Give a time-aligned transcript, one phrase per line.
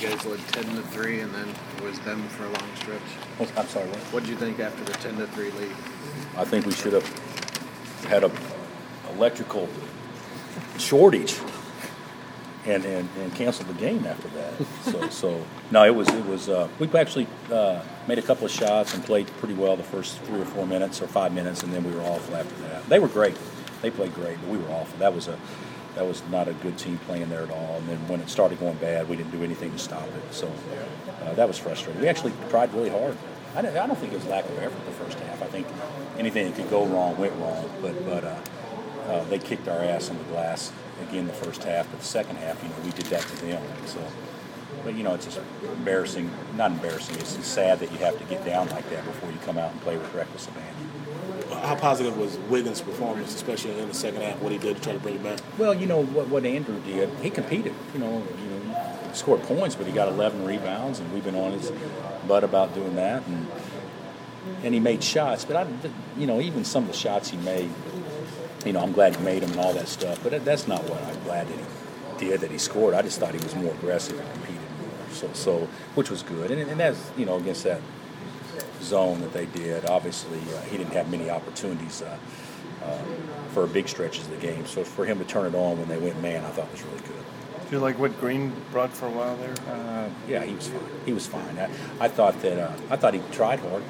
[0.00, 3.02] You guys led ten to three, and then it was them for a long stretch.
[3.40, 3.88] Oh, I'm sorry.
[3.88, 3.98] What?
[3.98, 5.72] What did you think after the ten to three lead?
[6.36, 7.06] I think we should have
[8.04, 8.30] had a
[9.10, 9.68] electrical
[10.78, 11.34] shortage
[12.64, 14.52] and, and, and canceled the game after that.
[14.82, 18.52] So, so no, it was it was uh, we actually uh, made a couple of
[18.52, 21.72] shots and played pretty well the first three or four minutes or five minutes, and
[21.72, 22.88] then we were awful after that.
[22.88, 23.36] They were great,
[23.82, 24.96] they played great, but we were awful.
[24.98, 25.38] That was a
[25.98, 27.74] that was not a good team playing there at all.
[27.78, 30.32] And then when it started going bad, we didn't do anything to stop it.
[30.32, 30.48] So
[31.24, 32.00] uh, that was frustrating.
[32.00, 33.16] We actually tried really hard.
[33.56, 35.42] I don't, I don't think it was lack of effort the first half.
[35.42, 35.66] I think
[36.16, 38.40] anything that could go wrong went wrong, but but uh,
[39.08, 40.70] uh, they kicked our ass on the glass
[41.08, 41.90] again the first half.
[41.90, 43.60] But the second half, you know, we did that to them.
[43.86, 44.00] So,
[44.84, 46.30] but you know, it's just embarrassing.
[46.54, 47.16] Not embarrassing.
[47.16, 49.80] It's sad that you have to get down like that before you come out and
[49.80, 50.97] play with reckless abandon.
[51.62, 54.92] How positive was Wiggins' performance, especially in the second half, what he did to try
[54.92, 55.40] to bring it back?
[55.58, 57.10] Well, you know what, what Andrew did.
[57.20, 57.74] He competed.
[57.94, 61.52] You know, you know, scored points, but he got 11 rebounds, and we've been on
[61.52, 61.72] his
[62.26, 63.26] butt about doing that.
[63.26, 63.46] And
[64.62, 65.66] and he made shots, but I,
[66.16, 67.70] you know, even some of the shots he made,
[68.64, 70.22] you know, I'm glad he made them and all that stuff.
[70.22, 71.58] But that's not what I'm glad that
[72.20, 72.94] he did that he scored.
[72.94, 75.10] I just thought he was more aggressive and competed more.
[75.12, 76.50] So, so which was good.
[76.50, 77.80] And, and that's you know against that
[78.82, 79.86] zone that they did.
[79.86, 82.16] Obviously, uh, he didn't have many opportunities uh,
[82.84, 82.98] uh,
[83.50, 84.66] for big stretches of the game.
[84.66, 87.00] So for him to turn it on when they went man, I thought was really
[87.00, 87.24] good.
[87.68, 89.54] Do you like what Greene brought for a while there?
[89.70, 90.80] Uh, yeah, he was fine.
[91.04, 91.58] He was fine.
[91.58, 91.68] I,
[92.00, 93.82] I thought that uh, I thought he tried hard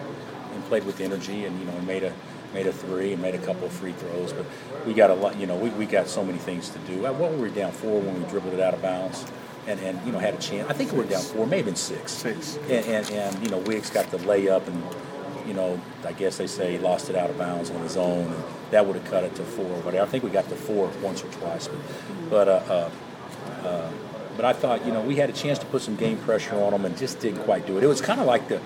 [0.53, 2.13] and played with energy, and you know, made a
[2.53, 4.33] made a three and made a couple of free throws.
[4.33, 4.47] But
[4.85, 5.39] we got a lot.
[5.39, 7.03] You know, we, we got so many things to do.
[7.03, 9.25] What were we down four when we dribbled it out of bounds?
[9.69, 10.71] And, and you know had a chance.
[10.71, 12.13] I think we were down four, maybe six.
[12.13, 12.57] Six.
[12.71, 14.83] And, and, and you know Wiggs got the layup, and
[15.47, 18.33] you know I guess they say he lost it out of bounds on his own,
[18.33, 19.95] and that would have cut it to four But.
[19.95, 21.79] I think we got to four once or twice, but
[22.31, 22.91] but uh, uh,
[23.67, 23.91] uh,
[24.37, 26.73] but I thought you know we had a chance to put some game pressure on
[26.73, 27.85] them and just didn't quite do it.
[27.85, 28.61] It was kind of like the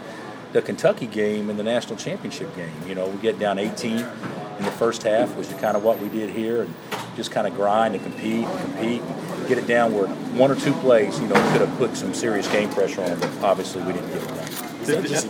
[0.53, 2.73] the Kentucky game in the national championship game.
[2.87, 5.99] You know, we get down 18 in the first half, which is kind of what
[5.99, 6.75] we did here, and
[7.17, 10.55] just kind of grind and compete and compete, and get it down where one or
[10.55, 13.21] two plays, you know, could have put some serious game pressure on them.
[13.21, 14.39] But obviously, we didn't get it done.
[14.81, 15.27] Is, that just,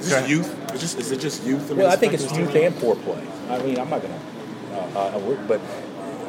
[0.00, 0.74] is this youth?
[0.74, 1.70] Is, is it just youth?
[1.70, 3.22] Well, I think it's youth and poor play.
[3.50, 5.60] I mean, I'm not going to, uh, uh, but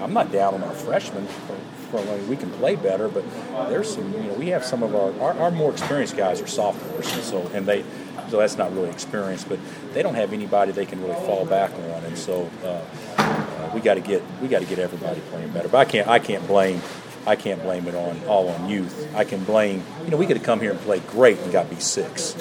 [0.01, 1.25] I'm not down on our freshmen.
[1.27, 1.55] For,
[1.97, 3.23] for, we can play better, but
[3.69, 6.47] there's some, you know, we have some of our, our, our more experienced guys are
[6.47, 7.83] sophomores, and so, and they,
[8.29, 9.59] so that's not really experience, but
[9.93, 12.81] they don't have anybody they can really fall back on, and so uh,
[13.17, 15.67] uh, we got to get we got to get everybody playing better.
[15.67, 16.81] But I can't I can't blame
[17.29, 19.15] I can't blame it on all on youth.
[19.15, 21.69] I can blame you know we could have come here and played great and got
[21.69, 22.35] B six,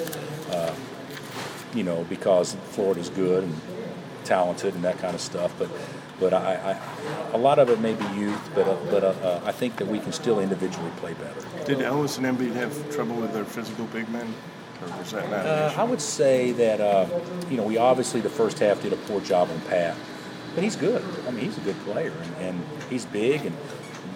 [0.49, 0.73] uh,
[1.75, 3.55] you know because Florida's good and
[4.23, 5.69] talented and that kind of stuff, but.
[6.19, 9.53] But I, I, a lot of it may be youth, but uh, but uh, I
[9.53, 11.41] think that we can still individually play better.
[11.63, 14.33] Did Ellis and Embiid have trouble with their physical big men?
[14.81, 17.07] Uh, I would say that uh,
[17.49, 19.95] you know we obviously the first half did a poor job on Pat,
[20.55, 21.01] but he's good.
[21.25, 23.55] I mean he's a good player and, and he's big and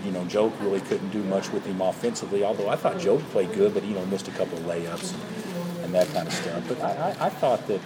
[0.04, 2.44] you know Joe really couldn't do much with him offensively.
[2.44, 5.86] Although I thought Joe played good, but you know missed a couple of layups and,
[5.86, 6.68] and that kind of stuff.
[6.68, 7.82] But I, I, I thought that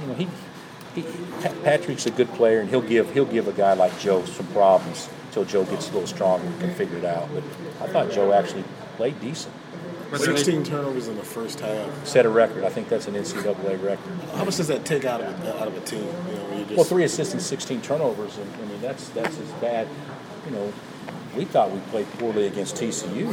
[0.00, 0.28] you know he,
[0.94, 1.02] he
[1.62, 5.08] Patrick's a good player and he'll give he'll give a guy like Joe some problems
[5.26, 7.28] until Joe gets a little stronger and can figure it out.
[7.32, 7.42] But
[7.80, 8.64] I thought Joe actually
[8.96, 9.54] played decent.
[10.16, 12.06] 16 turnovers in the first half.
[12.06, 12.64] Set a record.
[12.64, 13.98] I think that's an NCAA record.
[14.34, 16.04] How much does that take out of a, out of a team?
[16.28, 16.76] You know, just...
[16.76, 18.38] Well, three assists and 16 turnovers.
[18.38, 19.88] And, I mean, that's that's as bad.
[20.46, 20.72] You know,
[21.36, 23.30] we thought we played poorly against TCU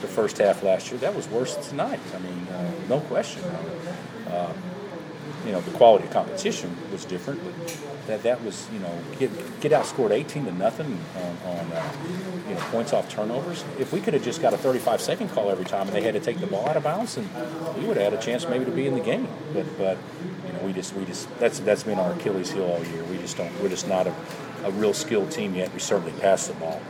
[0.00, 0.98] the first half last year.
[1.00, 2.00] That was worse tonight.
[2.14, 3.42] I mean, uh, no question.
[4.28, 4.52] Uh,
[5.44, 9.30] you know, the quality of competition was different, but that that was you know get
[9.60, 11.92] get outscored 18 to nothing on, on uh,
[12.48, 13.64] you know points off turnovers.
[13.78, 16.14] If we could have just got a 35 second call every time and they had
[16.14, 17.28] to take the ball out of bounds, and
[17.78, 19.28] we would have had a chance maybe to be in the game.
[19.54, 19.98] But but
[20.46, 23.02] you know we just we just that's that's been our Achilles heel all year.
[23.04, 24.14] We just don't we're just not a,
[24.64, 25.72] a real skilled team yet.
[25.72, 26.82] We certainly pass the ball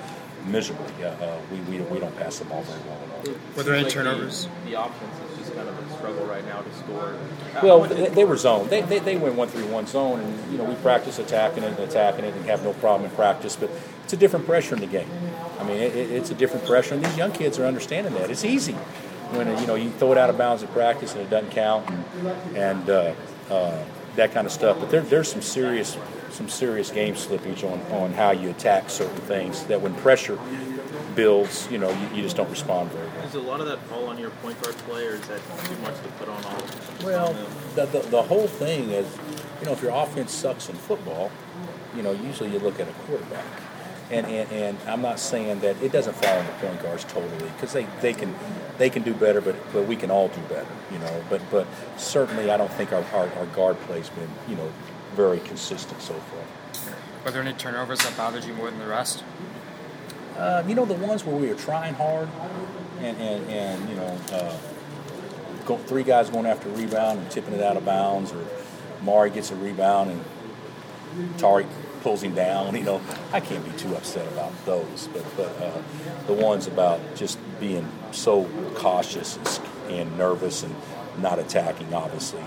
[0.46, 1.04] miserably.
[1.04, 3.34] Uh, we, we we don't pass the ball very well at all.
[3.56, 4.48] Were there any turnovers?
[4.64, 7.14] The, the offense is just kind of a struggle right now to score.
[7.62, 8.70] Well, they, they were zoned.
[8.70, 11.78] They, they, they went one three one zone, and you know we practice attacking it
[11.78, 13.56] and attacking it and have no problem in practice.
[13.56, 13.70] But
[14.04, 15.08] it's a different pressure in the game.
[15.58, 18.30] I mean, it, it's a different pressure, and these young kids are understanding that.
[18.30, 18.72] It's easy
[19.32, 21.88] when you know you throw it out of bounds at practice and it doesn't count,
[21.90, 23.14] and, and uh,
[23.50, 23.84] uh,
[24.16, 24.78] that kind of stuff.
[24.80, 25.96] But there, there's some serious
[26.32, 30.38] some serious game slippage on, on how you attack certain things that when pressure
[31.14, 33.22] builds, you know, you, you just don't respond very well.
[33.22, 35.76] Does a lot of that fall on your point guard play, or is that too
[35.78, 36.62] much to put on all?
[37.04, 37.36] Well,
[37.74, 39.06] the, the, the whole thing is,
[39.60, 41.30] you know, if your offense sucks in football,
[41.96, 43.44] you know, usually you look at a quarterback.
[44.10, 47.48] And, and, and I'm not saying that it doesn't fall on the point guards totally
[47.50, 48.34] because they, they can
[48.76, 51.24] they can do better, but but we can all do better, you know.
[51.30, 51.66] But but
[51.96, 54.72] certainly I don't think our, our, our guard play's been you know
[55.14, 56.94] very consistent so far.
[57.24, 59.24] Were there any turnovers that bothered you more than the rest?
[60.36, 62.28] Uh, you know, the ones where we were trying hard
[63.00, 64.56] and, and, and you know, uh,
[65.66, 68.44] go, three guys going after a rebound and tipping it out of bounds, or
[69.02, 71.66] Mari gets a rebound and Tari
[72.02, 72.74] pulls him down.
[72.80, 73.00] You know,
[73.32, 75.08] I can't be too upset about those.
[75.12, 75.82] But, but uh,
[76.26, 80.74] the ones about just being so cautious and, and nervous and
[81.18, 82.42] not attacking, obviously,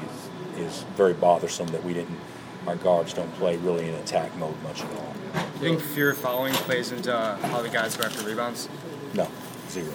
[0.58, 2.20] is, is very bothersome that we didn't,
[2.68, 5.14] our guards don't play really in attack mode much at all.
[5.60, 8.70] Do you think fear of following plays into uh, how the guys go after rebounds?
[9.14, 9.28] No,
[9.70, 9.92] zero.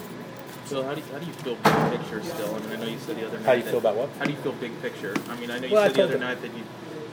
[0.66, 2.54] So how do you, how do you feel big picture still?
[2.54, 3.46] I mean, I know you said the other night.
[3.46, 4.10] How do you that- feel about what?
[4.18, 5.14] How do you feel big picture?
[5.28, 6.62] I mean, I know you Well, said the other you- night that you.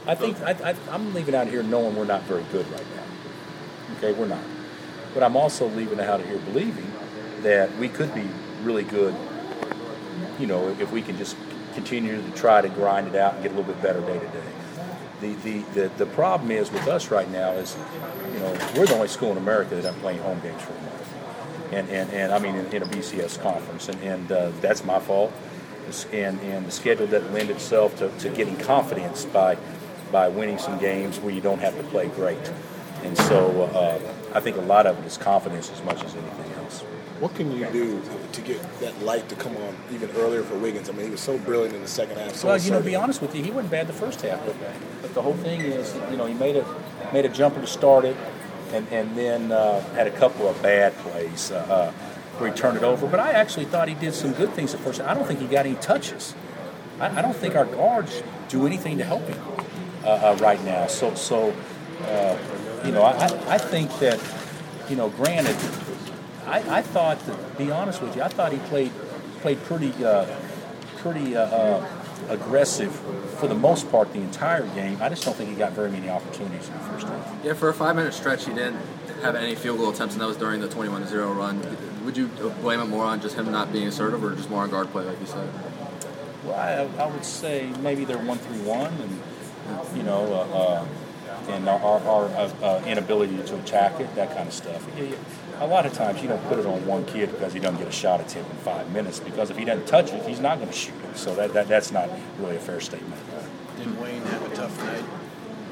[0.07, 3.95] I think I, I, I'm leaving out here knowing we're not very good right now.
[3.97, 4.43] Okay, we're not.
[5.13, 6.91] But I'm also leaving out of here believing
[7.41, 8.27] that we could be
[8.61, 9.15] really good.
[10.37, 11.37] You know, if we can just
[11.73, 14.27] continue to try to grind it out and get a little bit better day to
[14.27, 14.43] day.
[15.21, 17.75] The, the, the, the problem is with us right now is,
[18.33, 20.81] you know, we're the only school in America that doesn't play home games for a
[20.81, 21.13] month.
[21.71, 23.89] And, and, and I mean, in, in a BCS conference.
[23.89, 25.31] And, and uh, that's my fault.
[26.11, 29.57] And, and the schedule doesn't lend itself to, to getting confidence by,
[30.11, 32.51] by winning some games where you don't have to play great.
[33.03, 33.99] And so uh,
[34.35, 36.81] I think a lot of it is confidence as much as anything else.
[37.21, 38.01] What can you do
[38.33, 40.89] to get that light to come on even earlier for Wiggins?
[40.89, 42.35] I mean, he was so brilliant in the second half.
[42.35, 44.45] So Well, you know, to be honest with you, he wasn't bad the first half.
[44.45, 44.55] But,
[45.01, 46.65] but the whole thing is, you know, he made a
[47.13, 48.17] made a jumper to start it,
[48.73, 51.91] and and then uh, had a couple of bad plays uh, uh,
[52.37, 53.07] where he turned it over.
[53.07, 54.99] But I actually thought he did some good things at first.
[54.99, 56.35] I don't think he got any touches.
[56.99, 59.41] I, I don't think our guards do anything to help him
[60.03, 60.87] uh, uh, right now.
[60.87, 61.55] So so,
[62.01, 62.37] uh,
[62.85, 64.19] you know, I, I- think that,
[64.89, 65.55] you know, granted.
[66.47, 68.91] I, I thought, to be honest with you, I thought he played
[69.41, 70.25] played pretty uh,
[70.97, 71.87] pretty uh, uh,
[72.29, 72.93] aggressive
[73.39, 74.97] for the most part the entire game.
[75.01, 77.35] I just don't think he got very many opportunities in the first half.
[77.43, 78.79] Yeah, for a five minute stretch, he didn't
[79.23, 81.61] have any field goal attempts, and that was during the 21 0 run.
[82.05, 82.27] Would you
[82.61, 85.03] blame it more on just him not being assertive or just more on guard play,
[85.03, 85.49] like you said?
[86.43, 90.85] Well, I, I would say maybe they're one three one, and you know, uh, uh,
[91.49, 94.85] and our, our uh, uh, inability to attack it, that kind of stuff.
[95.59, 97.87] A lot of times you don't put it on one kid because he doesn't get
[97.87, 99.19] a shot at him in five minutes.
[99.19, 101.17] Because if he doesn't touch it, he's not going to shoot it.
[101.17, 102.09] So that, that that's not
[102.39, 103.21] really a fair statement.
[103.77, 105.05] Did Wayne have a tough night?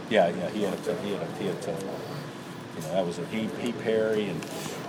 [0.09, 1.95] Yeah, yeah, he had a tough, he had a, he had a tough one.
[2.75, 4.45] You know, that was a he, he Perry and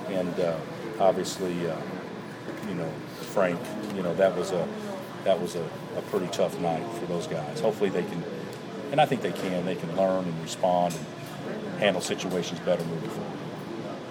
[0.09, 0.59] and uh,
[1.01, 1.77] obviously, uh,
[2.69, 2.91] you know,
[3.33, 3.61] Frank.
[3.95, 4.69] You know, that was a
[5.25, 5.65] that was a,
[5.97, 7.61] a pretty tough night for those guys.
[7.61, 8.23] Hopefully, they can,
[8.95, 9.67] and I think they can.
[9.67, 13.34] They can learn and respond and handle situations better moving forward.